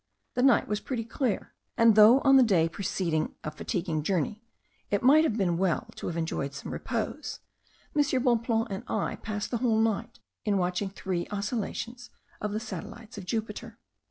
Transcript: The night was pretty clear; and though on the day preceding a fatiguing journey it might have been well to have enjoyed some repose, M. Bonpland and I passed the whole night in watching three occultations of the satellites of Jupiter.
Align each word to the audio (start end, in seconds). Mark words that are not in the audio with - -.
The 0.33 0.41
night 0.41 0.67
was 0.67 0.79
pretty 0.79 1.03
clear; 1.03 1.53
and 1.77 1.93
though 1.93 2.21
on 2.21 2.35
the 2.35 2.41
day 2.41 2.67
preceding 2.67 3.35
a 3.43 3.51
fatiguing 3.51 4.01
journey 4.01 4.43
it 4.89 5.03
might 5.03 5.23
have 5.23 5.37
been 5.37 5.59
well 5.59 5.89
to 5.97 6.07
have 6.07 6.17
enjoyed 6.17 6.55
some 6.55 6.73
repose, 6.73 7.39
M. 7.95 8.01
Bonpland 8.23 8.69
and 8.71 8.83
I 8.87 9.17
passed 9.17 9.51
the 9.51 9.57
whole 9.59 9.77
night 9.79 10.17
in 10.43 10.57
watching 10.57 10.89
three 10.89 11.27
occultations 11.27 12.09
of 12.41 12.51
the 12.51 12.59
satellites 12.59 13.19
of 13.19 13.27
Jupiter. 13.27 13.77